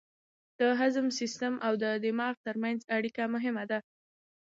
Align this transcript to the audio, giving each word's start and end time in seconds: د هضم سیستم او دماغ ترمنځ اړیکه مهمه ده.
د 0.59 0.61
هضم 0.79 1.07
سیستم 1.19 1.53
او 1.65 1.73
دماغ 2.05 2.35
ترمنځ 2.47 2.79
اړیکه 2.97 3.23
مهمه 3.33 3.63
ده. 3.71 3.79